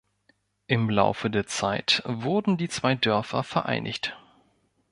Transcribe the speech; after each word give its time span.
Im 0.65 0.89
Laufe 0.89 1.29
der 1.29 1.45
Zeit 1.45 2.01
wurden 2.07 2.57
die 2.57 2.69
zwei 2.69 2.95
Dörfer 2.95 3.43
vereinigt. 3.43 4.17